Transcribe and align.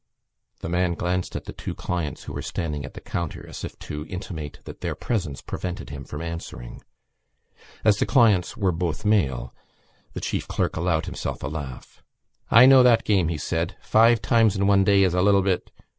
The 0.61 0.67
man 0.67 0.95
glanced 0.95 1.35
at 1.35 1.45
the 1.45 1.53
two 1.53 1.75
clients 1.75 2.23
who 2.23 2.33
were 2.33 2.41
standing 2.41 2.83
at 2.83 2.95
the 2.95 3.01
counter 3.01 3.45
as 3.47 3.63
if 3.63 3.77
to 3.85 4.03
intimate 4.09 4.59
that 4.63 4.81
their 4.81 4.95
presence 4.95 5.41
prevented 5.43 5.91
him 5.91 6.05
from 6.05 6.23
answering. 6.23 6.81
As 7.85 7.99
the 7.99 8.07
clients 8.07 8.57
were 8.57 8.71
both 8.71 9.05
male 9.05 9.53
the 10.13 10.19
chief 10.19 10.47
clerk 10.47 10.75
allowed 10.75 11.05
himself 11.05 11.43
a 11.43 11.47
laugh. 11.47 12.01
"I 12.49 12.65
know 12.65 12.81
that 12.81 13.03
game," 13.03 13.27
he 13.27 13.37
said. 13.37 13.75
"Five 13.79 14.23
times 14.23 14.55
in 14.55 14.65
one 14.65 14.83
day 14.83 15.03
is 15.03 15.13
a 15.13 15.21
little 15.21 15.43
bit.... 15.43 15.69